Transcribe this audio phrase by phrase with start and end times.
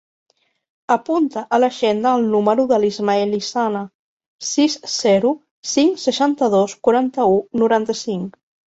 [0.95, 3.85] Apunta a l'agenda el número de l'Ismael Lizana:
[4.55, 5.37] sis, zero,
[5.77, 8.39] cinc, seixanta-dos, quaranta-u, noranta-cinc.